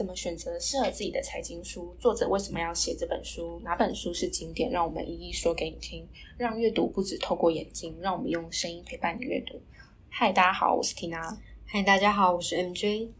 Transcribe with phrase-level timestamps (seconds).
[0.00, 1.94] 怎么选择适合自己的财经书？
[1.98, 3.60] 作者为什么要写这本书？
[3.62, 4.70] 哪本书是经典？
[4.70, 6.08] 让我们一一说给你听。
[6.38, 9.60] 让阅读不止透过眼睛，让我们用声音陪伴你阅读。
[10.08, 11.36] 嗨，大家好，我是 Tina。
[11.66, 13.10] 嗨，大家好，我是 MJ。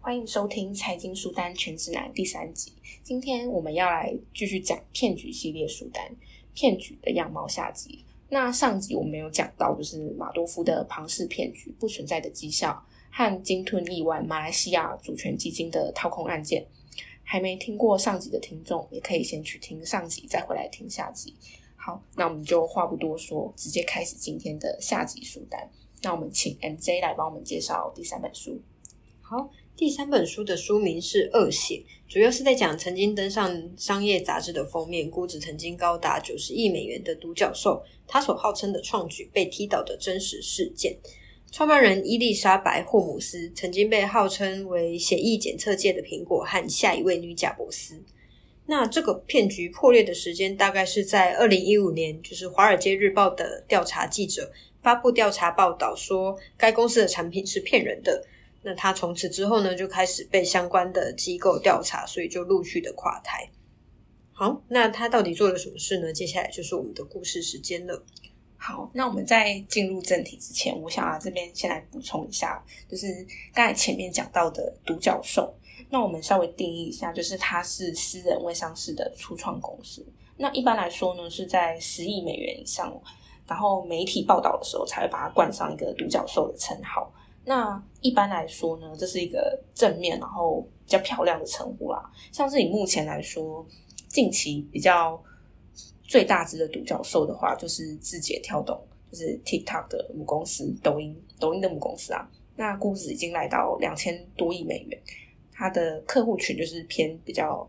[0.00, 2.72] 欢迎收听《财经书单全指南》第三集。
[3.02, 6.02] 今天我们要来继续讲骗局系列书单，
[6.54, 8.02] 《骗局的样貌》下集。
[8.30, 12.82] 那上集我们有讲到，就是马多夫的庞氏骗局不存在的绩效。
[13.12, 16.66] 和鲸吞亿万马来西亚主权基金的掏空案件，
[17.22, 21.34] 还没听过上集的听众，也可以先去听上集，再回来听下集。
[21.76, 25.70] 好，那我们就话不多说，直接开始今天的下集书单。
[26.02, 28.60] 那我们请 MJ 来帮我们介绍第三本书。
[29.20, 40.98] 好，第三本书的书名是《恶血》，主要是在讲曾经登上商业杂志的封面，估值曾经高达九十亿美元的独角兽，他所号称的创举被踢倒的真实事件。
[41.52, 48.02] 创办人伊丽莎白·霍姆斯曾经被号称为血液检测界的苹果和下一位女贾伯斯。
[48.64, 54.50] 那这个骗局破裂的时间大概是在二零一五年，就是《华尔街日报》的调查记者
[54.80, 58.24] 发布调查报道说该公司的产品是骗人的。
[58.62, 63.50] 那他从此之后呢，就开始被相关的机构调查，所以就陆续的垮台。
[64.32, 66.10] 好，那他到底做了什么事呢？
[66.14, 68.02] 接下来就是我们的故事时间了。
[68.64, 75.52] 好，那我们在进入正题之前，我想啊这边先来补充一下，就是刚才前面讲到的独角兽。
[75.90, 80.06] 那我们稍微定义一下，就是它是私人未上市的初创公司。
[80.36, 82.96] 那一般来说呢，是在十亿美元以上，
[83.48, 87.12] 然后媒体报道的时候才会把它冠上一个独角兽的称号。
[87.44, 92.08] 那一般来说呢，这是一个正面然后比较漂亮的称呼啦。
[92.30, 93.66] 像是以目前来说，
[94.06, 95.20] 近期比较。
[96.04, 98.78] 最大只的独角兽的话，就是字节跳动，
[99.10, 102.28] 就是 TikTok 的母公司，抖音，抖音的母公司啊。
[102.54, 105.02] 那估值已经来到两千多亿美元，
[105.50, 107.66] 它的客户群就是偏比较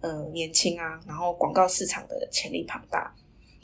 [0.00, 3.14] 呃年轻啊，然后广告市场的潜力庞大。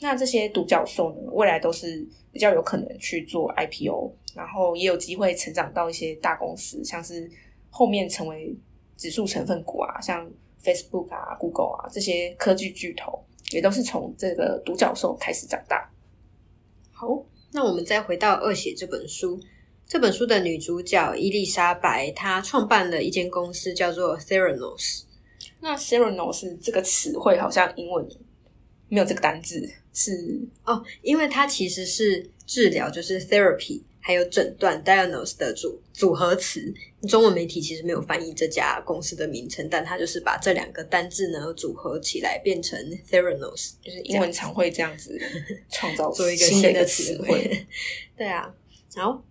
[0.00, 7.30] 那这些独角兽呢，未来都是比较有可能去做 IPO，然后也有机会成长到一些大公司，像是
[7.68, 8.56] 后面成为
[8.96, 10.28] 指数成分股啊，像
[10.62, 13.22] Facebook 啊、Google 啊这些科技巨头。
[13.56, 15.90] 也都是从这个独角兽开始长大。
[16.90, 17.08] 好，
[17.52, 19.40] 那我们再回到《恶血》这本书。
[19.86, 25.02] 这本书的女主角伊丽莎白，她创办了一间公司，叫做 Theranos。
[25.60, 28.08] 那 Theranos 这个词汇好像英文
[28.88, 33.82] 没有这个单字，是哦，因为它其实是治疗，就是 therapy。
[34.04, 36.60] 还有诊断 diagnose 的组组合词，
[37.08, 42.76] 中文媒体其实没有翻译这家公司的名称，但它就是把这两个单字呢组合起来变成
[43.08, 45.16] theranos，就是英文常会这样子
[45.70, 47.64] 创造做一个新的词汇。
[48.18, 48.52] 对啊，
[48.96, 49.22] 然后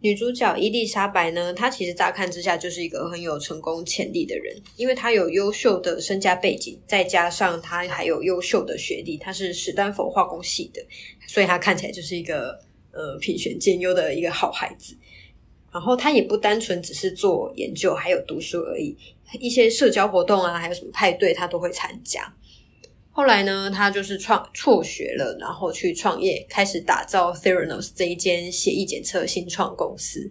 [0.00, 10.80] 女主角伊丽莎白呢，她其实乍看之下就是一个很有成功潜力的人，因为她有优秀的身家背景，再加上她还有优秀的学历，她是史丹佛化工系的，
[11.26, 12.67] 所以她看起来就是一个。
[12.90, 14.96] 呃，品选兼优的一个好孩子，
[15.72, 18.96] 然后他也不单纯只是做研究，还有读书而已。
[19.38, 22.34] 一些社交活动啊，还有什么派对，他都会参加。
[23.10, 30.30] 后来呢，他就是创辍学了，然后去创业，开始打造 Theranos 这一间协议检测新创公司。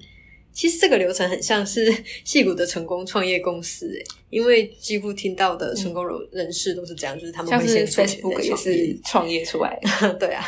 [0.58, 1.96] 其实这个流程很像是
[2.26, 9.80] 戏骨的成功创业公司，诶因为几乎听到的成功人人士都是这样，就是他们会先 Facebook 也是创业出来，
[10.20, 10.44] 对啊，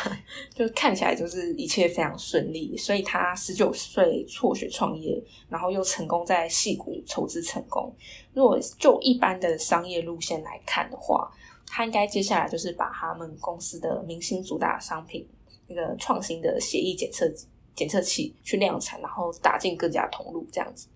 [0.52, 2.76] 就看起来就是一切非常顺利。
[2.76, 7.94] 所以他十九岁辍学创业，然后又成功在戏骨筹资成功。
[8.34, 11.30] 如果就一般的商业路线来看的话，
[11.68, 15.24] 他应该接下来就是把他们公司的明星主打商品
[15.68, 17.32] 那个创新的协议检测。
[17.74, 20.86] 检测器去量产，然后打进各家通路，这样子。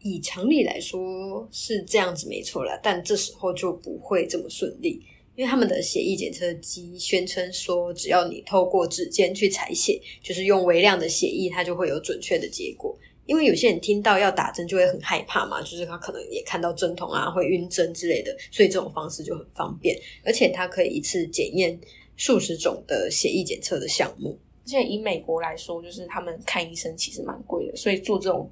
[0.00, 5.02] 以常理来说是这样子没错了，但这时候就不会这么顺利，
[5.34, 12.96] 因为他们的血液检测机宣称说，只要你透过指尖去采血，就是用微量的血液，它就会有准确的结果。
[13.26, 21.78] 因为有些人听到要打针就会很害怕嘛，就是他可能也看到针筒啊，会晕针之类的，所以这种方式就很方便，而且它可以一次检验
[22.16, 24.38] 数十种的血液检测的项目。
[24.68, 28.50] 而且以美国来说，就是他们看医生其实蛮贵的，所以做这种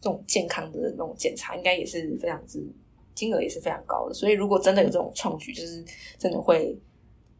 [0.00, 2.64] 这种健康的那种检查，应该也是非常之
[3.16, 4.14] 金额也是非常高的。
[4.14, 5.84] 所以如果真的有这种创举，就是
[6.16, 6.78] 真的会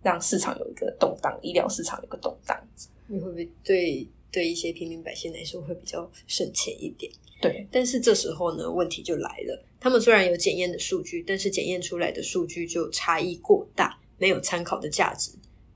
[0.03, 2.61] 让市场有一个动荡，医疗市场有个动荡。
[3.07, 7.13] 你会不会对对一些平民百姓来说会比较省钱一点？
[7.41, 9.65] 对，但是这时候呢，问题就来了。
[9.79, 15.31] 他们虽然有检验的数据，但是检验出来的数据就差异过大，没有参考的价值。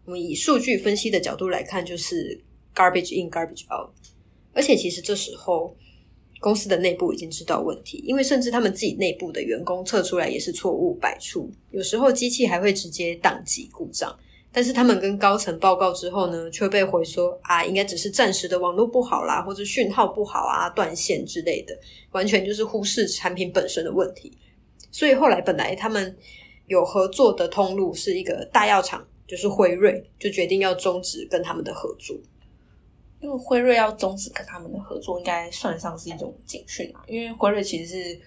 [0.05, 2.41] 我们以数据分析的角度来看，就是
[2.75, 3.91] garbage in garbage out。
[4.53, 5.75] 而且其实这时候
[6.41, 14.17] 公司的内部已经知道问题，因为甚至他们自己内部的员工测出来也是错误百出，有时候机器还会直接宕机故障。
[14.53, 21.77] 但是他们跟高层报告之后呢，却被回说啊，应该只是暂时的网络不好啦，或者讯号不好啊、断线之类的，
[22.13, 24.39] 完全就是忽视产品本身的问题。
[24.93, 26.17] 所以后来本来他们
[26.69, 32.17] 有合作的通路是一个大药厂，就是辉瑞，就决定要终止跟他们的合作。
[33.21, 37.03] 因为辉瑞要终止跟他们的合作，应该算上是一种警讯啊。
[37.07, 38.21] 因为辉瑞其实是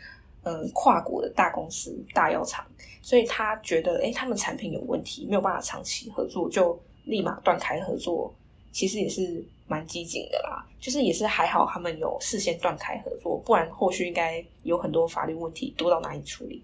[0.43, 2.65] 嗯跨国的大公司、大药厂。
[3.01, 8.33] 所以他觉得，哎，他们产品有问题，没有办法长期合作，就立马断开合作。
[8.73, 16.61] 其实也是蛮激进的啦，就是也是还好，他们有事先断开合作，不然后续应该有很多法律问题，多到哪里处理。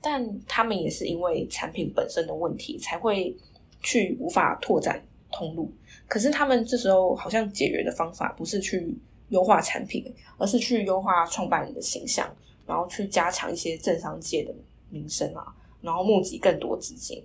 [0.00, 3.34] 但他们也是因为产品本身的问题，才会
[3.82, 5.72] 去无法拓展通路。
[6.06, 8.96] 可是他们这时候好像解决的方法，不是去
[9.28, 10.04] 优化产品，
[10.36, 12.28] 而是去优化创办人的形象，
[12.66, 14.54] 然后去加强一些政商界的
[14.90, 15.54] 名声啊。
[15.80, 17.22] 然后募集更多资金，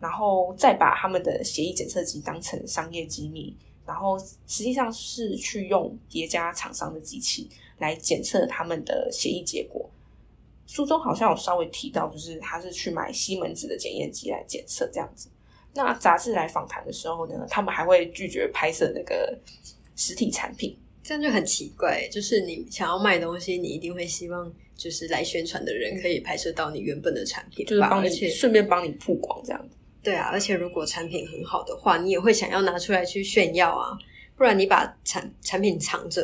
[0.00, 3.54] 然后再把他们的协议检测机当成商业机密，
[3.84, 7.46] 然后实际上是去用叠加厂商的机器
[7.76, 9.86] 来检测他们的协议结果。
[10.66, 15.28] 书中好像有稍微提到，就是他是去买西门子的检验机来检测这样子。
[15.74, 19.38] 那杂志来访谈的时候呢，他们还会拒绝拍摄那个
[19.96, 22.08] 实体产品，这样就很奇怪。
[22.10, 24.52] 就是你想要卖东西，你一定会希望。
[24.80, 29.76] 就是来宣传的人可以拍摄到你原本的产品，就是帮你顺便帮你曝光这样子。
[30.02, 33.92] 对啊，而且如果产品很好的话，你也会想要拿出来去炫耀啊。
[34.38, 36.22] 不然你把产产品藏着，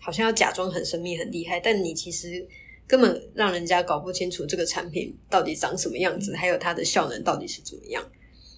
[0.00, 2.46] 好像要假装很神秘很厉害，但你其实
[2.86, 8.00] 根本让人家搞不清楚这个产品到底长什么样子，还有它的效能到底是怎么样。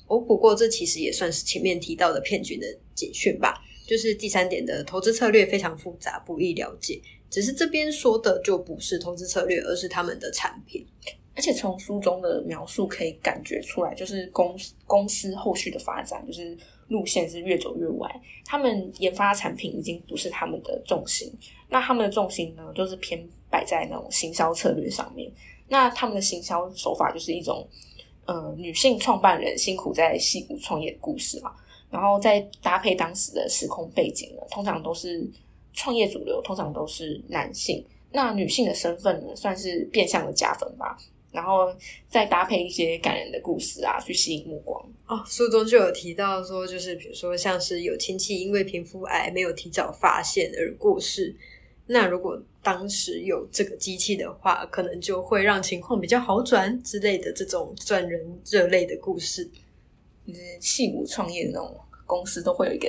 [0.09, 3.63] 哦，不过这其实也算是前面提到的骗局的警讯吧。
[3.87, 7.01] 就是第三点的投资策略非常复杂，不易了解。
[7.31, 10.87] 只是这边说的就不是投资策略，而是他们的产品。
[11.35, 16.55] 而且从书中的描述可以感觉出来，就是公公司后续的发展，就是
[16.89, 18.21] 路线是越走越歪。
[18.45, 21.33] 他们研发产品已经不是他们的重心，
[21.71, 25.31] 那他们的重心呢，就是偏摆在那种行销策略上面。
[25.69, 27.67] 那他们的行销手法就是一种，
[28.29, 31.51] 呃，女性创办人辛苦在戏谷创业的故事嘛。
[31.91, 35.27] 然后再搭配当时的时空背景呢，通常都是
[35.73, 37.83] 创业主流，通常都是男性。
[38.13, 40.99] 那女性的身份呢，算是变相的加分吧。
[41.33, 41.75] 然后
[42.09, 44.83] 再搭配一些感人的故事啊，去吸引目光。
[45.07, 51.35] 哦，书中就有提到说，就是比如说像是有亲戚因为皮肤癌没有提早发现而过世，
[51.91, 59.49] 那如果当时有这个机器的话，可能就会让情况比较好转之类的这种赚人热泪的故事。
[60.27, 61.75] 就是戏骨创业的那种
[62.05, 62.87] 公司，都会有一个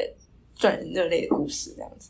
[0.53, 2.09] 赚人热泪的故事，这样子。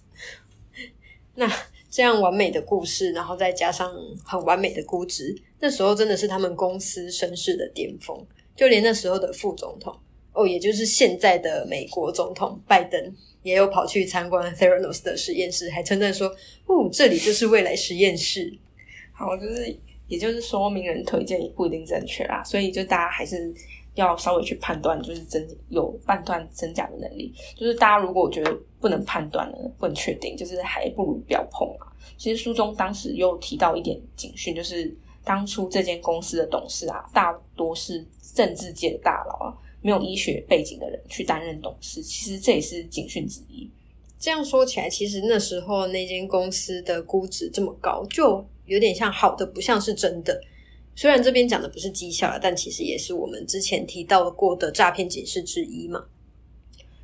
[1.35, 1.47] 那
[1.91, 3.93] 这样完美的故事，然后再加上
[4.25, 8.25] 很完美的估值，那时候真的是他们公司身世的巅峰。
[8.55, 9.95] 就连那时候的副总统，
[10.33, 16.27] 哦，也就是现在的美国总统拜登，也有跑去参观 Theranos 的实验室，还称赞说
[16.67, 18.57] ：“哦，这里就是未来实验室。
[19.11, 19.77] ”好，就是，
[20.07, 23.53] 也就是说，名人推荐也不一定正确啦，所以就大家还是。
[23.95, 27.33] 要稍微去判断，就是真有判断真假的能力。
[27.57, 31.91] 就是大家如果觉得不能判断呢，不能确定，就是还不如不要碰啊。
[32.15, 42.01] 其实书中当时又提到一点警讯，就是当初这间公司的董事啊，大多是政治界的大佬啊，没有医学背景的人去担任董事。
[42.01, 43.69] 其实这也是警讯之一。
[44.19, 50.41] 这样说起来，其实那时候那间公司的估值这么高，就有点像好的，不像是真的。
[50.93, 56.05] 虽然这边讲的不是绩效了，但其实也是我们之前提到过的诈骗警示之一嘛。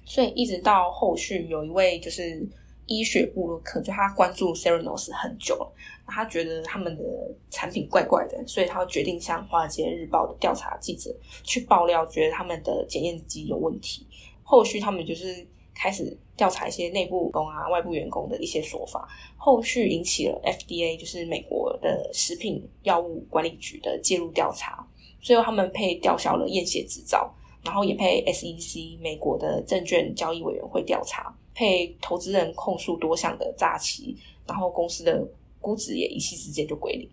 [0.06, 2.46] 所以一直到后续有一位就是
[2.88, 5.74] 医学部落客，就他关注 Serenos 很久了，
[6.08, 7.04] 他觉得他们的
[7.50, 14.08] 产品怪怪的，所以他决定向华尔街日报的调查记者去爆料，觉得他们的检验机有问题。
[14.44, 15.46] 后续他们就是。
[15.78, 24.88] 开始调查一些内部工啊、外部员工的一些说法，后续引起了 FDA，就是美国的食品药物管理局的介入调查，
[25.20, 27.30] 最后他们配吊销了验血执照，
[27.62, 34.16] 然后也配 SEC 美国的证券交易委员会调查，配投资人控诉多项的诈欺，
[34.48, 35.28] 然后公司的
[35.66, 37.10] 估值也一夕之间就归零。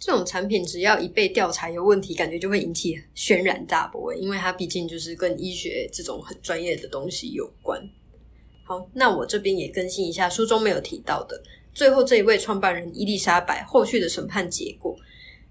[0.00, 7.80] 这种产品只要一被调查有问题，感觉就会引起轩然大波，因为它毕竟就是跟医学这种很专业的东西有关。
[8.64, 11.40] 好，那我这边也更新一下书中没有提到的，
[11.72, 14.96] 最后这一位创办人伊丽莎白后续的审判结果。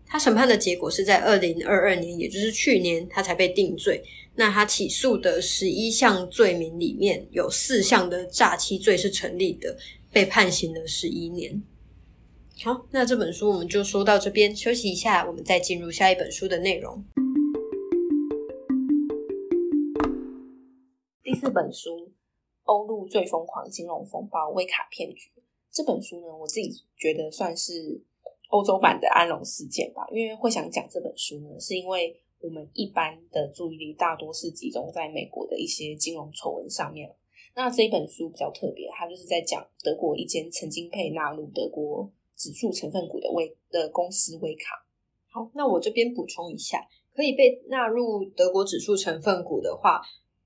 [0.05, 4.03] 他审判的结果是在二零二二年，也就是去年，他才被定罪。
[4.35, 9.75] 那他起诉的十一项罪名里面有四项的诈欺罪是成立的，
[10.11, 11.63] 被判刑了十一年。
[12.63, 17.03] 好，那这本书我们就说到这边，休息一下，我们再进入下一本书的内容。
[21.21, 21.89] 第四本书
[22.63, 25.29] 《欧陆最疯狂金融风暴：威卡骗局》
[25.69, 28.01] 这本书呢，我自己觉得算是
[28.47, 30.07] 欧洲版的安龙事件吧。
[30.11, 37.13] 因为会想讲这本书呢，是因为我们一般的注意力大多是集中在美国的一些金融丑闻上面。
[37.53, 42.09] 那这一本书比较特别，它就是在讲德国一间曾经被纳入德国。
[42.35, 44.85] 指数成分股的微的公司微卡，
[45.29, 50.01] 好，那我这边补充一下，可以被纳入德国指数成分股的话，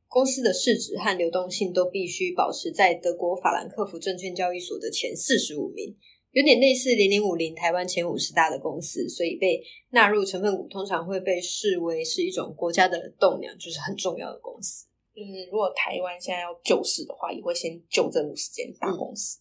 [0.08, 5.96] 公司的市值和流动性都必须保持在德国法兰克福证券交易所的前四十五名，
[6.31, 14.86] 有点类似零零五零台湾前五十大的公司，所以被纳入成分股通常会被视为是一种国家的栋梁，就是很重要的公司。
[15.15, 19.39] 就是如果台湾现在要救市的话，也会先救这五十间大公司。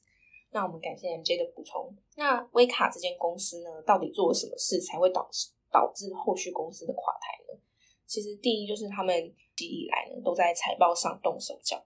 [0.50, 1.94] 那我们感谢 MJ 的补充。
[2.16, 7.60] 那威卡这间公司呢，到底做了什么事才会导致导致后续公司的垮台呢？
[8.06, 9.14] 其实第一就是他们
[9.58, 11.84] 以来呢都在财报上动手脚，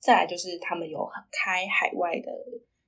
[0.00, 2.32] 再来就是他们有开海外的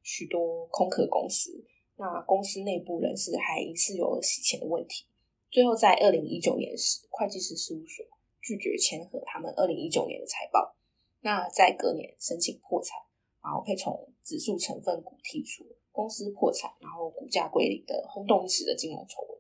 [0.03, 1.65] 许多空壳公司，
[1.97, 5.07] 那公司内部人士还疑似有洗钱的问题。
[5.51, 8.05] 最后在二零一九年时，会计师事务所
[8.41, 10.75] 拒绝签合他们二零一九年的财报，
[11.21, 12.99] 那在隔年申请破产。
[13.45, 19.39] 然后可以从指数成分股剔除，公司破产，然后股价归零的轰动一时的金融丑闻。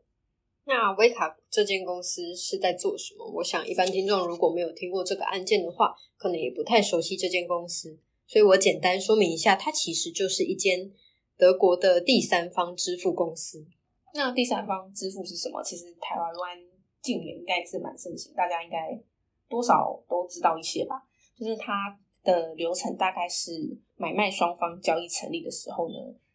[0.64, 3.24] 那威卡这间公司是在做什么？
[3.34, 7.98] 我想一般听众如果没有听过这个案件的话，可能也不太熟悉这间公司。
[8.26, 10.90] 所以我简单说明一下，它其实就是一间
[11.36, 13.66] 德国的第三方支付公司。
[14.14, 15.62] 那第三方支付是什么？
[15.62, 16.58] 其实台湾
[17.00, 19.00] 近年应该也是蛮盛行，大家应该
[19.48, 21.02] 多少都知道一些吧。
[21.38, 21.98] 就是它。
[22.22, 25.94] 的流程大概是买卖双方交易成立的时候呢，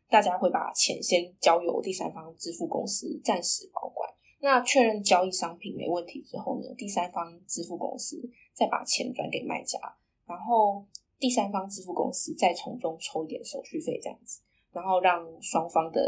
[0.10, 4.10] 大家会把钱先交由第三方支付公司暂时保管。
[4.40, 8.22] 那确认交易商品没问题之后呢，第三方支付公司
[8.54, 9.80] 再把钱转给卖家，
[10.26, 10.86] 然后
[11.18, 14.42] 第三方支付公司再从中抽一点手续费，这样子，
[14.72, 16.02] 然后让双方的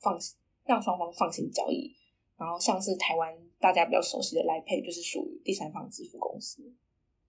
[0.00, 0.18] 放
[0.64, 1.94] 让双方放心交易。
[2.38, 6.62] 然后像是台湾大家比较熟悉的来配，就是属于第三方支付公司，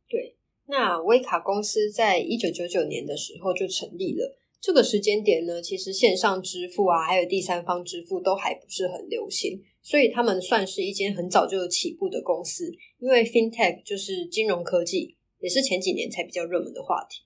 [0.08, 0.37] 对。
[0.68, 4.38] 那威卡公司在一九九九年的时候就成立了。
[4.60, 12.66] 这个时间点呢，其实线上支付啊，还有第三方支付都还不是很流行，所以他们算是一间很早就起步的公司。
[13.00, 17.22] 因为 FinTech 就是金融科技，也是前几年才比较热门的话题，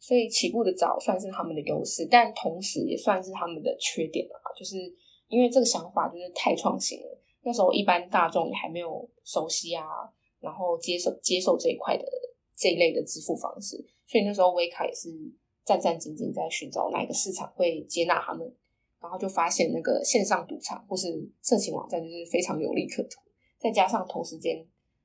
[0.00, 4.50] 所以起步的早算是他们的优势，但同时也算是他们的缺点啊。
[4.58, 4.76] 就是
[5.28, 9.84] 因为这个想法就是太创新了，那时候一般大众也还没有熟悉啊，
[10.40, 12.04] 然后接受接受这一块的。
[12.60, 15.08] 这一类的支付方式，所以那时候威卡也是
[15.64, 18.54] 战战兢兢在寻找哪个市场会接纳他们，
[19.00, 23.22] 然后就发现那个线上赌场或是色情网站就是非常有利可图，
[23.58, 24.62] 再加上同时间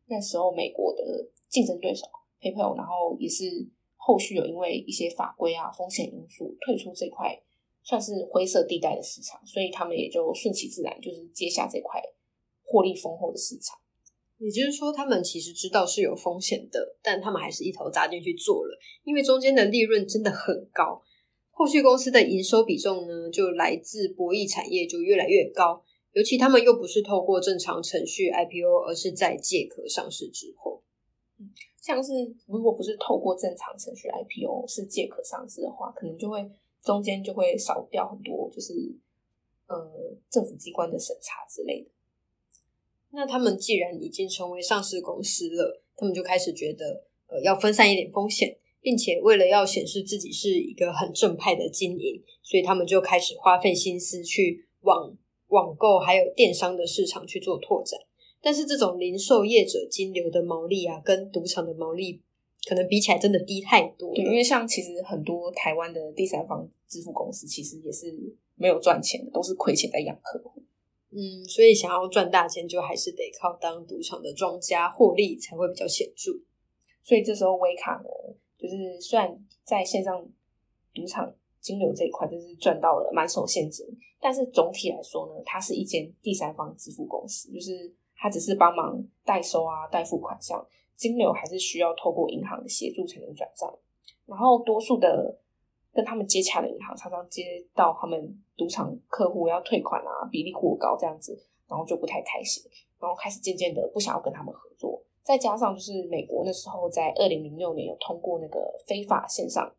[0.08, 2.06] 那时候美国的竞争对手
[2.42, 7.42] PayPal，然后也是后续有因为一些法规啊风险因素退出这块
[7.84, 12.02] 算是灰色地带的市场，所以他们也就顺其自然就是接下这块
[12.66, 13.80] 获利丰厚的市场。
[14.38, 21.02] 也就是说，他们其实知道是有风险的，但他们还是一头扎进去做了，因为中间的利润真的很高。
[21.52, 30.84] 后续公司的营收比重呢，就来自博弈产业就越来越高，尤其他们又不是透过正常程序 IPO，而是在借壳上市之后。
[31.40, 31.50] 嗯，
[31.82, 32.12] 像是
[32.46, 36.46] 如果不是透过正常程序 IPO，是借壳上市的话，可能就会
[36.84, 38.74] 中间就会少掉很多，就是
[39.68, 39.76] 呃
[40.30, 41.90] 政府机关的审查之类的。
[43.16, 55.18] 那他们既然已经成为上市公司了，他们就开始觉得，呃，要分散一点风险，并且为了要显示自己是一个很正派的经营，所以他们就开始花费心思去网
[55.48, 58.00] 网购还有电商的市场去做拓展。
[58.42, 62.22] 但是这种零售业者金流的毛利啊，跟赌场的毛利
[62.68, 64.14] 可能比起来真的低太多。
[64.14, 68.14] 对，因为像其实很多台湾的第三方支付公司，其实也是
[68.56, 70.62] 没有赚钱的，都是亏钱在养客户。
[71.18, 76.34] 嗯，所以想要赚大钱，就还是得靠当赌场的庄家获利才会比较显著。
[77.04, 80.28] 所以这时候维卡呢，就是虽然在线上
[80.94, 83.86] 赌场金流这一块就是赚到了满手现金，
[84.20, 90.68] 但是总体来说呢，它是一间第三方支付公司，就是它只是帮忙代收啊、代付款项，
[90.98, 93.74] 金流还是需要透过银行的协助才能转账。
[94.26, 95.40] 然后多数的。
[95.96, 102.62] 跟他们接洽的银行常常接到他们赌场客户要退款啊，比例过高这样子，然后就不太开心，
[103.00, 105.02] 然后开始渐渐的不想要跟他们合作。
[105.24, 109.74] 再加上就是美国那时候在二零零六年有通过那个非法线上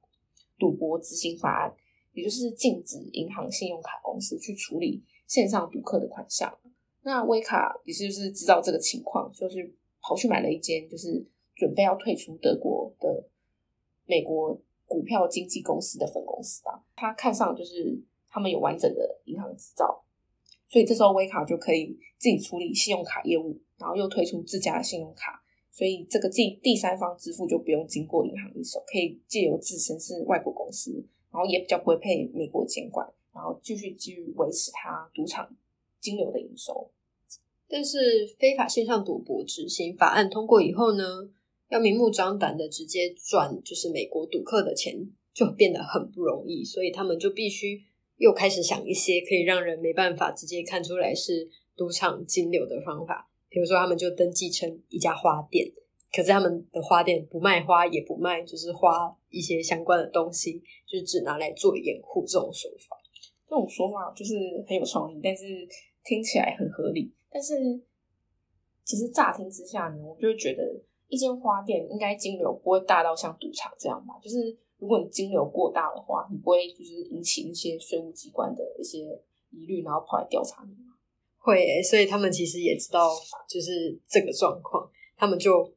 [0.59, 1.75] 赌博执行法案，
[2.15, 6.53] 也就是禁止银行信用卡公司去处理线上赌客的款项。
[7.03, 9.71] 那威卡也是就是知道这个情况，就是
[10.01, 13.29] 跑去买了一间就是准备要退出德国的
[14.07, 16.81] 美国股票经纪公司的分公司啊。
[16.95, 20.03] 他看上就是他们有完整的银行执照，
[20.69, 25.43] 所以这时候威卡就可以自己处理信用卡业务，然后又推出自家的信用卡。
[25.71, 30.91] 所以这个第第三方支付就不用经过银行一手，可以借由自身是外国公司，
[31.31, 35.55] 然后也比较不会被美国监管，然后继续继续维持它赌场
[36.01, 36.91] 金流的营收。
[37.69, 41.05] 但是非法线上赌博执行法案通过以后呢，
[41.69, 44.95] 要明目张胆的直接赚就是美国赌客的钱，
[45.35, 47.83] 就变得很不容易，所以他们就必须
[48.17, 53.31] 又开始想一些可以让人没办法直接看出来是赌场金流的方法。
[53.49, 55.67] 比如说，他们就登记成一家花店，
[56.13, 62.25] 可是他们的花店不卖花，也不卖，就是花一些相关的东西，就是只拿来做掩护。
[62.27, 62.97] 这种手法，
[63.49, 64.35] 这种说法就是
[64.69, 65.45] 很有创意，但是
[66.05, 67.11] 听起来很合理。
[67.31, 67.55] 但是
[68.85, 70.63] 其实乍听之下呢，我就觉得
[71.09, 74.15] 一间花店应该金流不会大到像赌场这样吧？
[74.23, 78.99] 就是如果你金流过大的话，你不会就是引起一些税务机关的一些
[79.51, 80.95] 疑虑，然后跑来调查你吗？
[81.39, 83.11] 会，所以他们其实也知道，
[83.49, 85.73] 就是这个状况，他们就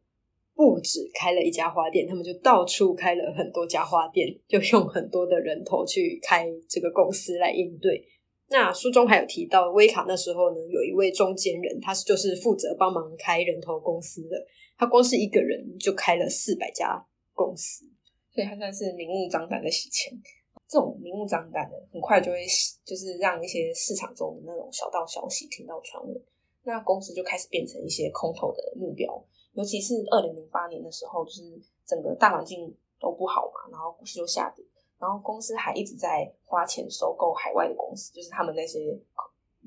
[0.56, 8.04] 不止开了一家花店，他们就到处开了很多家花店，就用很多的人头去开这个公司来应对。
[8.50, 14.36] 那书中还有提到，威卡那时候呢，有一位中间人，他是就是负责帮忙开人头公司的，
[14.80, 17.84] 他光是一个人就开了四百家公司，
[18.32, 20.18] 所以他算是明目张胆的洗钱。
[20.70, 22.46] 这种明目张胆的，很快就会
[22.86, 26.16] 就是让一些市场中的那种小道消息听到传闻，
[26.64, 29.22] 那公司就开始变成一些空头的目标。
[29.52, 34.64] 尤其是二零零八年的时候，就是整个大环境都不好嘛，然后股市就下跌，
[34.98, 38.80] 然后公司还一直在花钱收购海外的公司，就是他们那些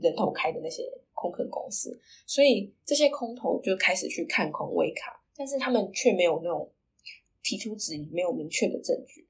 [0.00, 0.85] 人头开的那些
[1.22, 6.68] 空壳公司，所以这些空头就开始去看空威卡，但是他们却没有那种
[7.44, 9.28] 提出质疑，没有明确的证据。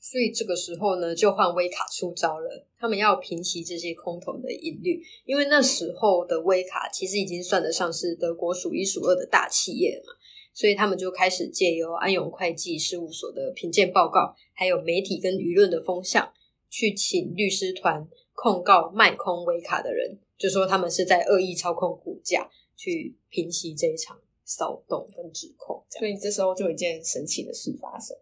[0.00, 2.66] 所以这个时候呢，就换威卡出招了。
[2.78, 10.14] 他们要平息这些空头的疑虑，因为那时候的威卡其实已经算得上是德国数一数二的大企业嘛。
[10.54, 16.32] 所以他们就开始借由安永会计事务所的评鉴报告，还有媒体跟舆论的风向，
[16.68, 25.84] 去请律师团控告卖空威卡的人，就说他们是在恶意操控股价，去平息这一场骚动跟指控。
[25.88, 28.16] 所以这时候就有一件神奇的事发生，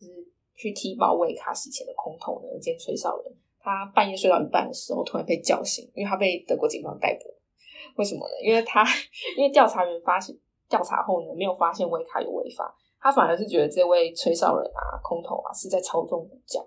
[0.00, 0.26] 就是。
[0.60, 2.60] 去踢爆维卡洗钱的空头呢？
[2.60, 7.34] 兼吹哨人，他半夜睡到一半的时候，突然被叫醒，因为他被德国警方逮捕。
[7.96, 8.34] 为什么呢？
[8.44, 8.84] 因为他
[9.38, 10.36] 因为调查员发现
[10.68, 16.60] 调查后呢，没有发现维卡有违法，他反而是觉得这位吹哨人啊、空头啊是在操纵股价。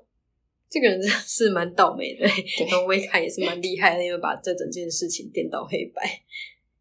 [0.73, 2.25] 这个人真的是蛮倒霉的。
[2.65, 6.01] 然后威卡也是蛮厉害的，因为把这整件事情颠倒黑白。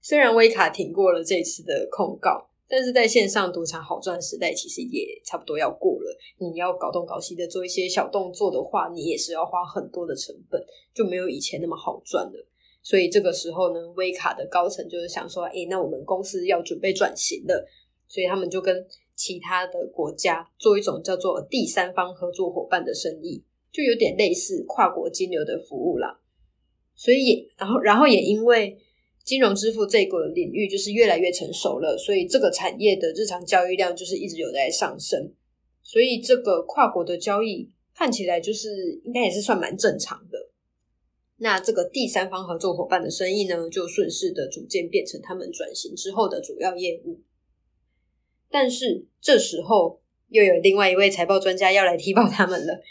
[0.00, 2.48] 虽然威卡挺过了这次的控告。
[2.74, 6.18] 但是在线上赌场好赚时代，其实也差不多要过了。
[6.38, 10.59] 你要搞东搞西的做一些小动作的话，你也是要花很多的成本，
[10.94, 12.46] 就没有以前那么好赚了。
[12.83, 17.68] 所以这个时候呢，威卡的高层就是想说，哎，那我们公司要准备转型了，
[18.09, 26.20] 所以他们就跟其他的国家做一种叫做第三方合作伙伴的生意，就有点类似跨国金流的服务啦。
[26.94, 28.78] 所以也，然后，然后也因为。
[29.24, 35.32] 金融支付这个领域就是越来越成熟了，所以这个产业的日常交易量就是一直有在上升，
[35.80, 40.50] 所以这个跨国的交易看起来就是应该也是算蛮正常的。
[41.37, 47.20] 那这个第三方合作伙伴的生意呢，就顺势的逐渐变成他们转型之后的主要业务。
[48.50, 52.82] 但是这时候又有另外一位财报专家要来提报他们了。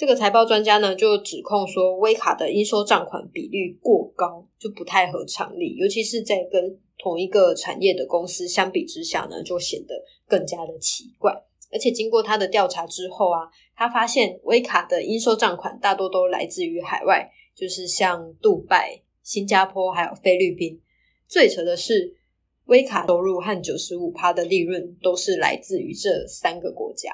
[0.00, 9.94] 这个财报专家呢，就指控说，威卡的应收账款比率过高，就不太合常理，尤其是在跟同一个产业的公司相比之下呢，就显得
[10.26, 11.30] 更加的奇怪。
[11.70, 13.40] 而且经过他的调查之后啊，
[13.76, 20.80] 他发现威卡的应收账款大多都来自于海外，就是像杜拜、新加坡还有菲律宾。
[21.28, 22.16] 最扯的是，
[22.64, 27.10] 威卡收入和九十五趴的利润都是来自于这三个国家。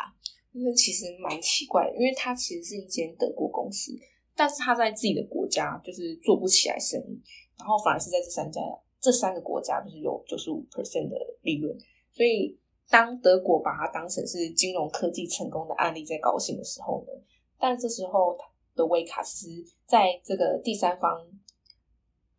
[0.59, 3.93] 那其实蛮奇怪的，因为它其实是一间德国公司，
[4.35, 7.21] 但是它在自己的国家就是做不起来生意，
[7.59, 8.61] 然后反而是在这三家
[8.99, 11.77] 这三个国家就是有九十五 percent 的利润。
[12.11, 17.13] 所以当德国把它当成是金融科技成功的案例在高兴的时候呢，
[17.59, 18.39] 但这时候
[18.75, 21.21] 的威卡其实在这个第三方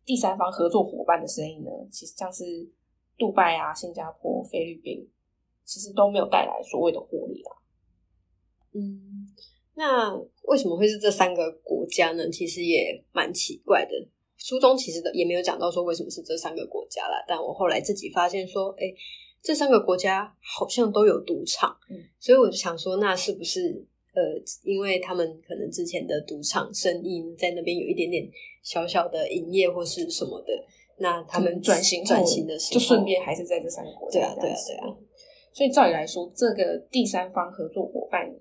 [0.04, 2.68] 第三方合作伙伴的生意呢，其实像是
[3.16, 5.08] 杜拜啊、新加坡、菲律宾，
[5.64, 7.57] 其实都没有带来所谓的获利啊。
[8.72, 9.28] 嗯，
[9.74, 12.28] 那为什么会是这三个国家呢？
[12.30, 13.90] 其实也蛮奇怪的。
[14.36, 18.94] 书中其实也没有讲到说为什么是这三个国家啦，但我后来自己发现说，哎，
[19.42, 24.22] 这三个国家好像都有赌场，嗯，所以我就想说，那是不是呃，
[24.62, 28.28] 因为他们可能之前的赌场生意在那边有一点点
[28.62, 30.52] 小小的营业或是什么的，
[30.98, 34.96] 那他们转型转型的时候，就顺便还是在这三个国家，对啊，对啊，对啊。
[35.52, 38.32] 所以照理来说，这个第三方合作伙伴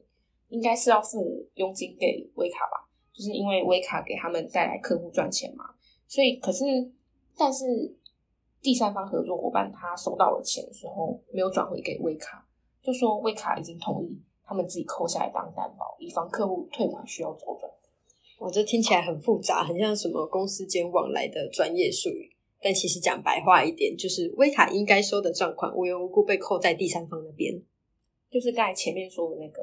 [0.49, 2.87] 应该是要付佣金给威卡吧？
[3.13, 5.65] 就是因为威卡给他们带来客户赚钱嘛。
[6.07, 6.65] 所以，可是，
[7.37, 7.65] 但是
[8.61, 12.47] 第三方合作伙伴他收到了钱的时候，没有转回给威卡，
[12.81, 17.71] 就说威卡已经同意他们自己扣下来当担保，以防客户退款需要周转。
[18.39, 22.31] 我这听起来很复杂，很像什么公司间往来的专业术语。
[22.61, 27.53] 但其实讲白话一点，就是威卡应该收的账款无缘无故被扣在第三方那边，
[28.31, 29.61] 就是刚才前面说的那个，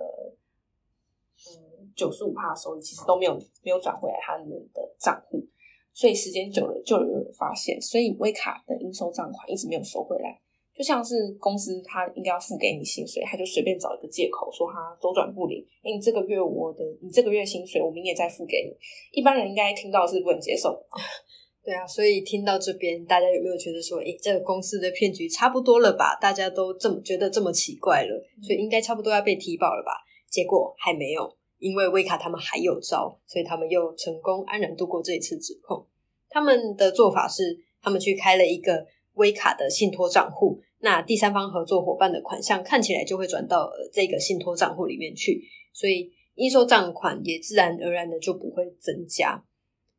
[1.50, 5.44] 嗯，九十五帕收益其实都没有没有转回来他们的账户。
[5.92, 10.40] 所以时间久了，就有人发现，所以微卡的应收账款一直没有收回来，
[10.76, 15.64] 就像是公司他应该要付给你薪水，他就随便找一个借口说他周转不灵。
[15.84, 18.76] 哎，你这个月我的，你这个月薪水我明年再付给你。
[19.12, 20.84] 一般人应该听到是不能接受。
[21.62, 26.18] 对啊，所以听到这边，大家有没有觉得说，诶，这个公司的骗局差不多了吧？
[26.20, 29.92] 大家都这么觉得这么奇怪了，所以应该差不多要被提报了吧？
[30.34, 31.36] 结果还没有。
[31.58, 35.86] 因为威卡他们还有招，所以他们又成功安然度过这一次指控。
[36.28, 45.42] 他们的做法是，他们去开了一个威卡的信托账户，那第三方合作伙伴的款项看起来就会转到这个信托账户里面去，
[45.72, 49.42] 所以应收账款也自然而然的就不会增加。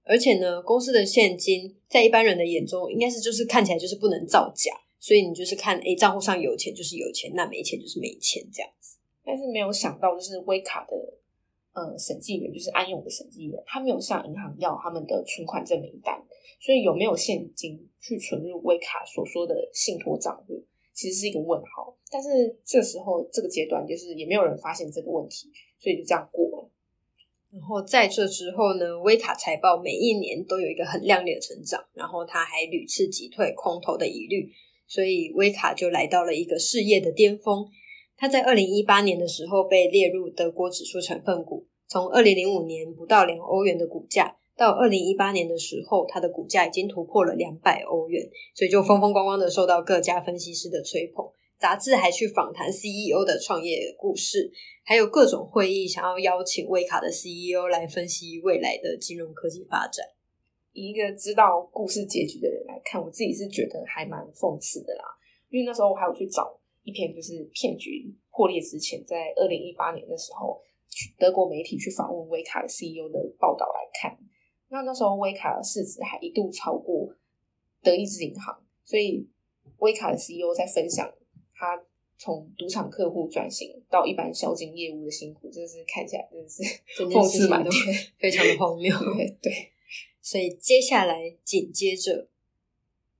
[0.03, 8.94] 而且呢，公司的现金在一般人的眼中，应该是就是看起来就是不能造假，所以你就是看，哎，账户上有钱就是有钱，那没钱就是没钱这样子。
[9.25, 10.95] 但是没有想到，就是威卡的。
[11.77, 16.25] 呃，审计员就是安永的审计员，他没有向银行要他们的存款证明单，
[16.57, 21.97] 所以有没有现金去存入威卡所说的信托账户，其实是一个问号。
[22.09, 26.71] 但是这时候这个阶段，就是也没有人发现这个问题，所以就这样过了。
[27.51, 34.49] 然后在这之后呢，威卡财报每一年都有一个很亮丽的成长，然后他还屡次击退空头的疑虑，
[34.87, 37.67] 所以威卡就来到了一个事业的巅峰。
[38.17, 51.25] 它在二零一八年的时候被列入德国指数成分股，从二零零五年不到两欧元的股价，到二零一八年的时候，它的股价已经突破了两百欧元，所以就风风光光的受到各家分析师的吹捧。
[51.57, 54.51] 杂志还去访谈 CEO 的创业故事，
[54.83, 60.05] 还有各种会议想要邀请威卡的 CEO 来分析未来的金融科技发展。
[60.73, 65.03] 一个知道故事结局的人来看，我自己是觉得还蛮讽刺的啦，
[65.49, 66.59] 因为那时候我还有去找。
[66.85, 70.61] 一篇就是骗局破裂之前，在二零一八年的时候，
[71.17, 74.17] 德国媒体去访问威卡的 CEO 的报道来看，
[74.69, 77.09] 那那时候威卡的市值还一度超过
[77.81, 79.27] 德意志银行，所以
[79.79, 81.11] 威卡的 CEO 在分享
[81.53, 81.83] 他
[82.19, 86.63] 从赌场客户转型到一般销金业务的辛苦，真的是看起来真的是
[86.95, 88.95] 讽刺满天，非常的荒谬。
[89.41, 89.71] 对，
[90.21, 92.29] 所以接下来紧接着。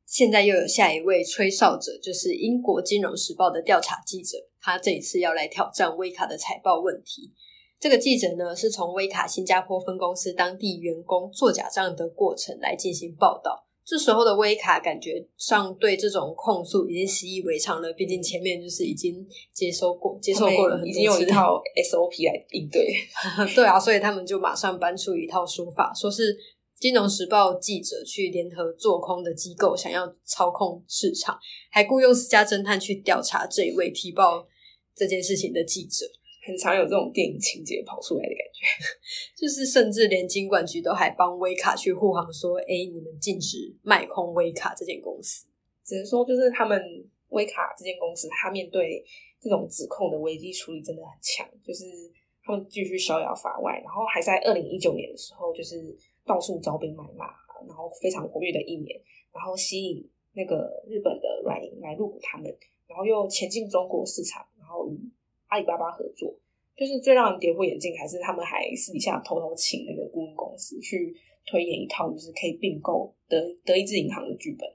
[0.06, 7.34] 现在又有下一位吹哨者，就是英国金融时报的调查记者，他这一次要来挑战威卡的财报问题。
[7.80, 13.65] 这个记者呢，是从威卡新加坡分公司当地员工做假账的过程来进行报道。
[13.84, 22.96] 这时候的威卡感觉上对这种控诉已经习以为常了，毕竟前面就是已经接收过、接受过了，已经有一套 SOP 来应对。
[23.54, 26.36] 对啊，所以他们就马上搬出一套说法，说是。
[26.86, 31.36] 金融时报记者去联合做空的机构，想要操控市场，
[31.71, 34.48] 还雇佣私家侦探去调查这一位提报
[34.93, 36.06] 这件事情的记者。
[36.45, 38.62] 很常有这种电影情节跑出来的感觉，
[39.36, 45.48] 就是甚至连金管局都还帮威卡去护航，说：“哎，你们禁止卖空威卡这间公司。”
[45.84, 46.80] 只能说，就是他们
[47.30, 49.04] 威卡这间公司，他面对
[49.41, 51.86] 这种指控的危机处理真的很强，就是
[52.43, 55.98] 他们继续逍遥法外，然后还在二零一九年的时候，就是。
[56.26, 57.28] 到处招兵买马，
[57.68, 59.00] 然后非常活跃的一年，
[59.32, 62.46] 然后吸引那个日本的软银来入股他们，
[62.88, 65.00] 然后又前进中国市场，然后与
[65.48, 66.36] 阿里巴巴合作。
[66.76, 74.70] 就是最让人跌破眼镜，还是他们还私底下偷偷请那个顾问公司去推演一套，就是可以并购德德意志银行的剧本。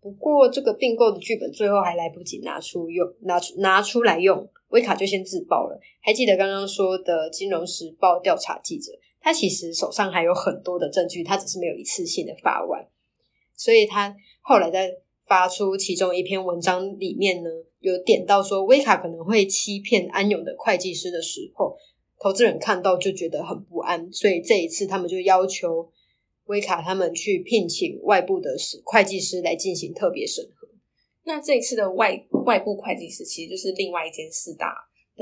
[0.00, 5.78] 不过这个并购的剧本最后还来不及拿出用，拿出拿出来用，威卡就先自爆了。
[6.00, 8.90] 还记得刚刚说的《金融时报》调查记者？
[9.22, 12.86] 他其实手上还有很多的证据，他只是没有一次性的发完，
[13.54, 14.92] 所以他后来在
[15.26, 21.76] 发出其中一篇文章里面呢，有点到说威卡可能会欺骗安永的会计师的时候，
[22.18, 25.90] 投资人看到就觉得很不安，所以这一次他们就要求
[26.46, 28.50] 威卡他们去聘请外部的
[28.84, 30.68] 会计师来进行特别审核。
[31.24, 34.74] 那这一次的外外部会计师其实就是另外一间四大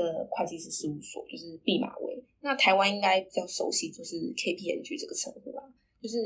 [0.03, 2.23] 的会计师事务所，就是毕马威。
[2.41, 5.63] 那台湾应该比较熟悉，就是 KPMG 这个称呼啦。
[6.01, 6.17] 就是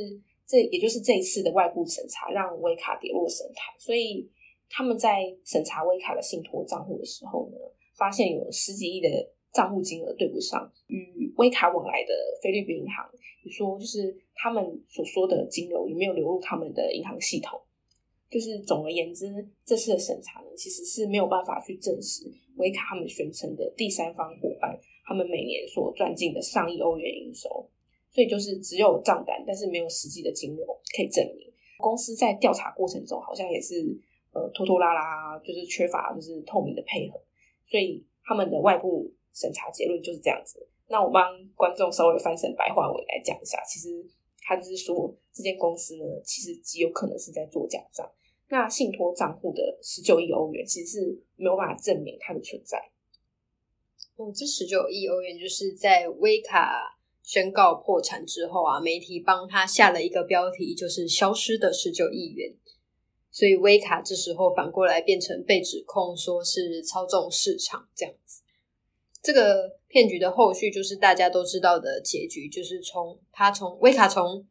[0.47, 4.29] 这也就是这一次的外部审查让威卡跌落神坛，所以
[4.69, 7.57] 他们在审查威卡的信托账户的时候呢，
[7.95, 9.09] 发现有十几亿的。
[9.55, 13.09] 账户金额对不上，与威卡往来的菲律宾银行，
[13.41, 17.57] 你说就是他们所说的金流也没有流入他们的银行系统，
[18.29, 19.33] 就是总而言之，
[19.63, 27.69] 这次的审查呢，其实是没有办法去证实威卡他们宣称的第三方伙伴他们每年所赚进的上亿欧元营收，
[28.11, 30.65] 所以就是只有账单，但是没有实际的金流
[30.95, 31.51] 可以证明。
[31.77, 33.97] 公司在调查过程中好像也是
[34.31, 37.19] 呃拖拖拉拉，就是缺乏就是透明的配合，
[37.69, 39.11] 所以他们的外部。
[39.35, 40.65] 审查结论就是这样子。
[40.87, 41.21] 那我帮
[41.55, 43.89] 观众稍微翻成白话文来讲一下，其实
[44.39, 48.09] 他就是说，这间公司呢，其实极有可能是在做假账。
[48.49, 52.77] 那信托账户的十九亿欧元，其实是没有办法证明它的存在。
[54.17, 62.55] 哦，这十九亿欧元就是在威卡宣告破产之后啊，媒体帮他下了一个标题，就是“消失的十九亿元”。
[63.31, 68.41] 所以威卡这时候反过来变成被指控说是操纵市场这样子。
[69.21, 74.47] 这个骗局的后续就是大家都知道的结局，就是从他从威卡从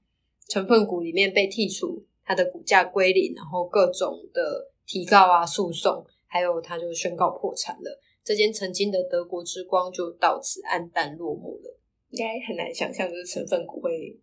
[0.49, 8.01] 成分股里面被剔除，它的股价归零，然后各种的提告啊、诉讼，还有他就宣告破产了。
[8.23, 11.79] 这间曾经的德国之光就到此黯淡落幕了。
[12.11, 14.19] 应该很难想象，就是成分股会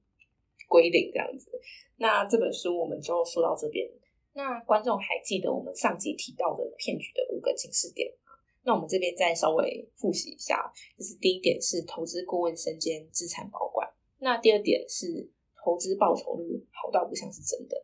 [0.68, 1.52] 归零这样子。
[1.98, 3.88] 那这本书我们就说到这边。
[4.34, 8.32] 那观众还记得我们上集提到的骗局的五个警示点吗？
[8.64, 13.88] 那我们这边再稍微复习一下，就是第一点是投资顾问身兼资产保管，
[14.20, 15.30] 那第二点是
[15.62, 17.76] 投资报酬率好到不像是真的，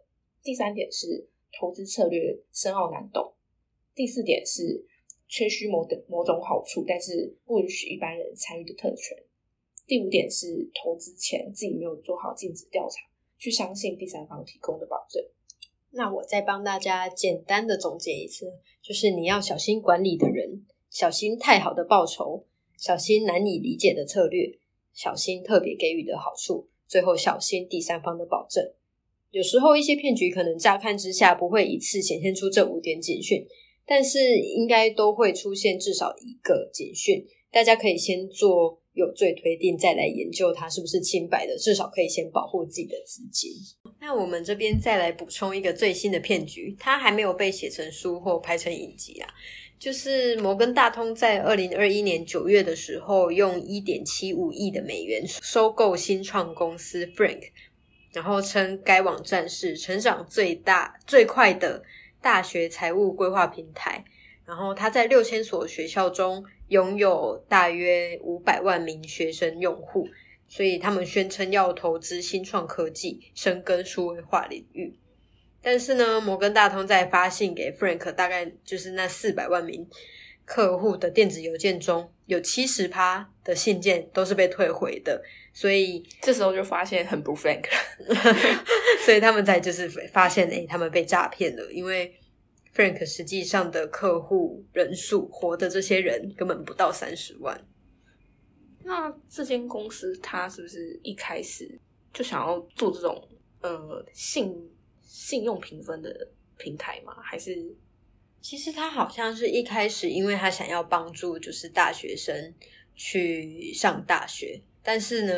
[0.48, 1.28] 第三点是
[1.60, 3.34] 投资策略深奥难懂，
[3.94, 4.88] 第四点是
[5.28, 9.18] 吹嘘某等某种好处，但是不允许一般人参与的特权，
[9.86, 13.02] 第五点是投资前自己没有做好尽职调查，
[13.38, 15.22] 去相信第三方提供的保证。
[15.90, 18.50] 那我再帮大家简单的总结一次，
[18.82, 22.46] 就是你要小心管理的人，小心太好的报酬，
[22.78, 24.58] 小心难以理解的策略，
[24.94, 28.64] 小心特别给予的好处，最后小心第三方的保证。
[29.32, 33.46] 有时候一些骗局可能乍看之下不会一次显现出这五点警讯，
[33.86, 37.26] 但是应该都会出现至少一个警讯。
[37.52, 43.52] 大家可以先做有罪推定，再来研究它是不是清白的，至少可以先保护自己的资金。
[44.00, 49.30] 那我们这边再来补充一个最新的骗局，它还没有被写成书或拍成影集啊。
[49.80, 57.44] 就是摩根大通在二零二一年九月的时候，用一点七五亿的美元收购新创公司 Frank，
[58.18, 61.84] 然后称该网站是成长最大最快的
[62.20, 64.04] 大学财务规划平台。
[64.44, 70.08] 然后他在六千所学校中拥有大约五百万名学生用户。
[70.50, 74.98] 所以他们宣称要投资新创科技，深耕数位化领域。
[75.62, 79.88] 但是呢，摩根大通在发信给 Frank 大概就是那四百万名
[80.48, 85.22] 客户的电子邮件中，有七十趴的信件都是被退回的。
[85.54, 87.66] 所以这时候就发现很不 Frank，
[89.04, 91.72] 所以他们才就是发现，哎，他们被诈骗了。
[91.74, 92.16] 因为
[92.74, 97.60] Frank 实际上的客户人数，活的这些人根本不到三十万。
[98.84, 101.78] 那这间公司，它是不是一开始
[102.14, 103.28] 就想要做这种
[103.62, 104.56] 呃信
[105.02, 107.14] 信用评分的平台吗？
[107.22, 107.76] 还是
[108.42, 112.54] 其实他好像是一开始，因为他想要帮助就是大学生
[112.96, 115.34] 去上大学，但是呢，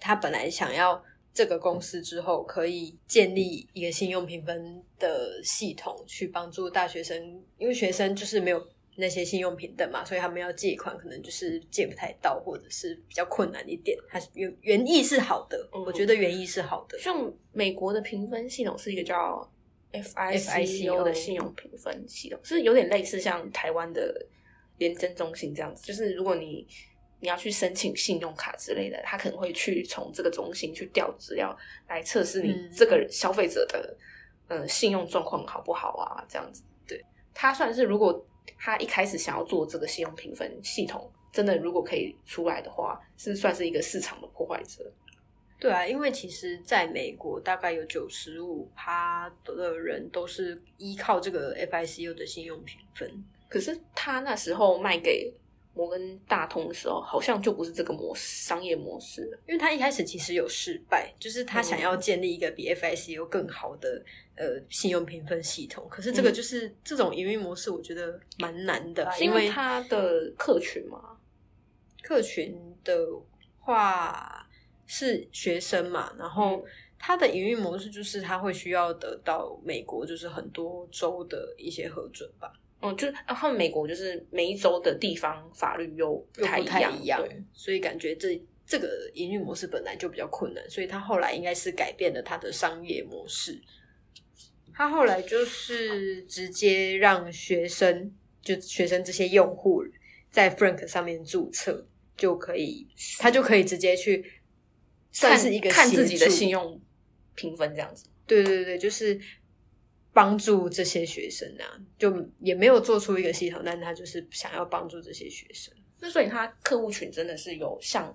[0.00, 8.66] 他本来想要这个公司之后可以建立一个信用评分的系统，去帮助大学生，因为学生就是没有。
[8.96, 13.96] 那些信用平等嘛，所以他们要借款，可能就是借不太到，或者是比较困难一点。
[14.06, 16.98] 还是原原意是好的，我觉得原意是好的。
[16.98, 19.50] 像美国的评分系统是一个叫
[19.92, 24.26] FICO 的信用评分系统，是有点类似像台湾的
[24.78, 25.86] 廉政中心这样子。
[25.86, 26.66] 就是如果你
[27.20, 31.56] 你要去申请信用卡之类的，他可能会去从这个中心去调资料
[31.88, 33.96] 来测试你这个消费者的
[34.48, 36.24] 嗯信用状况好不好啊？
[36.28, 38.26] 这样子，对他算是如果。
[38.58, 44.84] 他一开始想要做这个信用评分系统，真的如果可以出来的话，是算是一个市场的破坏者。
[45.62, 53.08] 对啊，因为其实在美国，大概有九十五趴的人都是依靠这个 FICU 的信用评分。
[53.48, 55.32] 可是他那时候卖给
[55.72, 59.38] 摩根大通的时候，好像就不是这个模式商业模式了。
[59.46, 71.16] 因为他一开始其实有失败，就是他想要建立一个比 FICU 更好的呃信用评分系统，可是这个就是、这种营运模式，我觉得蛮难的、因为他的客群嘛，
[72.02, 73.06] 客群的
[73.60, 74.41] 话
[74.94, 76.62] 是学生嘛，然后
[76.98, 82.52] 他的营运模式就是他会需要得到美国就是很多州的一些核准吧，
[82.82, 93.58] 嗯，就是啊他们美国就是每一州的地方法律又又不太一样，太一样对，所以感觉这这个营运模式本来就比较困难，所以他后来应该是改变了他的商业模式。
[94.74, 99.82] 他后来就是直接让学生，就学生这些用户
[100.30, 102.86] 在 Frank 上面注册，就可以，
[103.18, 104.24] 他就可以直接去
[105.12, 106.80] 算是一个看看自己的信用
[107.34, 108.08] 评分这样子。
[108.26, 109.20] 对对对，就是
[110.12, 111.64] 帮助这些学生啊，
[111.98, 115.72] 就也没有做出一个系统，但他就是想要帮助这些学生。
[116.00, 118.12] 那所以他客户群真的是有像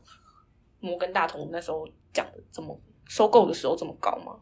[0.80, 4.40] 摩根大通那时候讲的这么收购的时候这么高吗？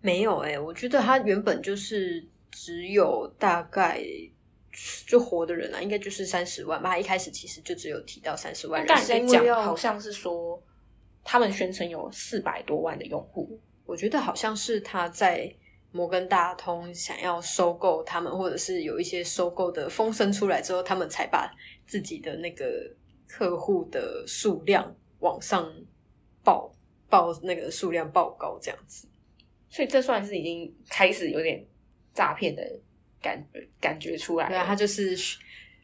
[0.00, 4.00] 没有哎、我觉得他原本就是只有大概
[5.08, 6.90] 就活的人啊，应该就是三十万吧。
[6.90, 10.62] 他一开始其实就只有提到三十万人，因为要好像是说
[11.30, 15.54] 他们宣称有四百多万的用户，我觉得好像是他在
[15.92, 21.54] 摩根大通想要收购他们，或者是有一些收购的风声出来之后，他们才把
[21.86, 22.66] 自己的那个
[23.26, 25.70] 客户的数量往上
[26.42, 26.72] 报
[27.10, 29.06] 报那个数量报高这样子。
[29.68, 31.62] 所以这算是已经开始有点
[32.14, 32.62] 诈骗的
[33.20, 33.46] 感
[33.78, 34.52] 感觉出来了。
[34.52, 35.38] 对啊，他就是虚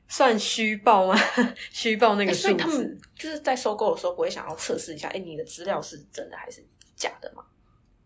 [0.08, 1.14] 算虚报吗？
[1.72, 2.42] 虚报那欸个数字。
[2.42, 6.64] 所以他们就是在收购的时候不会想要测试一下，哎、你的资料是真的还是
[6.94, 7.44] 假的吗？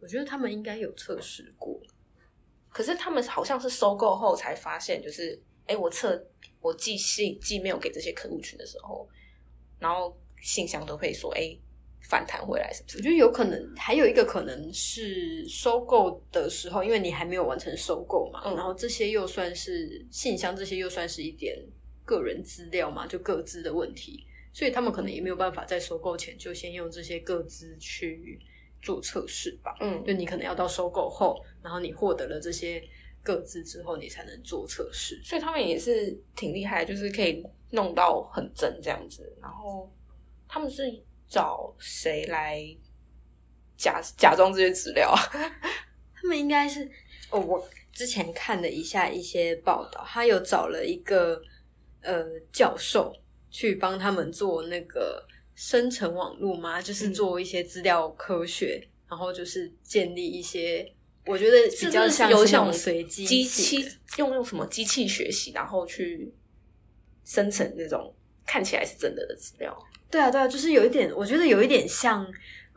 [0.01, 1.81] 我觉得他们应该有测试过。
[2.71, 5.33] 可是他们好像是收购后才发现，就是
[5.67, 6.25] 哎、诶我测
[6.61, 9.09] 我寄信寄 mail 给这些客户群的时候，
[9.79, 11.59] 然后信箱都会说，哎、
[12.09, 12.99] 反弹回来是不是？
[12.99, 21.59] 我觉得有可能，还有一个可能是收购的时候，因为你还没有完成收购嘛，嗯然后这些又算是信箱，这些又算是一点
[22.09, 28.41] 个人资料嘛，就各自的问题，所以他们可能也没有办法在收购前就先用这些各自去
[28.81, 29.77] 做测试吧。
[29.83, 32.83] 嗯就你可能要到收购后，然后你获得了这些
[33.23, 35.21] 各自之后，你才能做测试。
[35.23, 39.31] 所以他们也是挺厉害，就是可以弄到很真这样子。
[39.43, 39.93] 然后
[40.49, 40.83] 他们是
[41.29, 42.65] 找谁来
[43.77, 45.21] 假假装这些资料啊？
[46.17, 46.91] 他们应该是
[47.31, 51.41] 哦，我之前看了一下一些报道，他有找了一个
[52.03, 53.15] 呃教授
[53.51, 60.91] 去帮他们做那个生成网络吗，就是嗯做一些资料科学，然后就是建立一些，
[61.27, 66.33] 我觉得比较像有随机机器用用什么机器学习，然后去
[67.25, 68.15] 生成那种
[68.47, 69.77] 看起来是真的的资料。
[70.11, 72.25] 对啊，对啊，就是有一点，我觉得有一点像，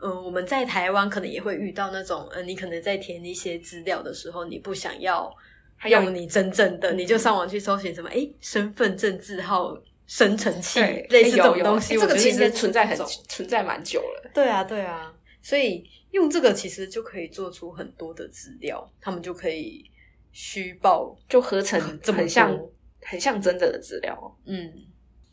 [0.02, 5.34] 嗯、我们在台湾可能也会遇到那种，呃，你可能在填一些资料的时候，你不想要
[5.82, 12.96] 还有用你真正的，你就上网去搜寻什么，诶，身份证字号生成器，对，类似这种东西，欸这个其实存在很
[13.28, 14.30] 存在蛮久了。
[14.32, 19.84] 对啊，对啊，所以用这个其实就可以做出很多的资料，他们就可以
[20.30, 22.56] 虚报，就合成这么很像
[23.00, 24.38] 很像真的的资料。
[24.46, 24.72] 嗯，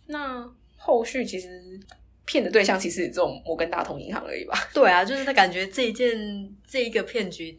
[0.08, 1.80] 那后续其实
[2.26, 4.58] 骗的对象其实也只有摩根大通银行而已吧？
[4.74, 6.18] 对啊，就是他感觉这一件
[6.68, 7.56] 这一个骗局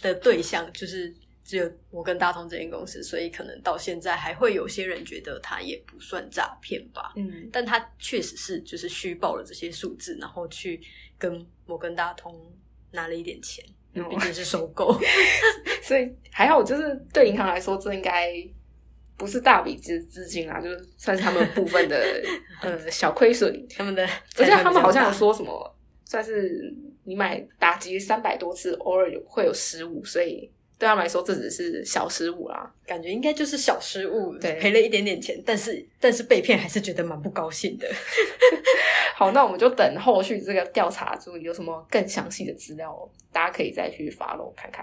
[0.00, 1.14] 的对象就是
[1.50, 7.12] 只有摩根大通这间公司，所以可能到现在还会有些人觉得它也不算诈骗吧。
[7.16, 10.80] 嗯，但它确实是就是虚报了这些数字，然后去
[11.18, 12.32] 跟摩根大通
[12.92, 14.96] 拿了一点钱，毕竟 是收购。
[15.82, 18.32] 所以还好，就是对银行来说，这应该
[19.16, 22.22] 不是大笔资资金啦，就是算是他们部分的
[22.62, 23.66] 呃小亏损。
[23.76, 30.48] 他们的，而且他们好像有说什么，算是你买打击三百多次，偶尔有会有失误，所以
[30.80, 32.74] 对他们来说这只是小失误啦。
[32.86, 37.86] 感觉应该就是小失误，对赔了一点点钱，但是但是被骗还是觉得蛮不高兴的。
[39.14, 42.96] 好，那我们就等后续这个调查组有什么更详细的资料，
[43.30, 44.82] 大家可以再去 follow 看看。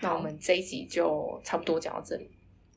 [0.00, 2.30] 那我们这一集就差不多讲到这里。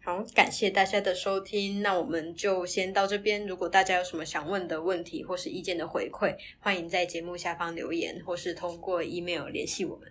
[0.05, 3.45] 好，感谢大家的收听，那我们就先到这边。
[3.45, 10.09] 如果大家有什么想问的问题或是意见的回馈，欢迎在节目下方留言，或是通过 email 联系我们。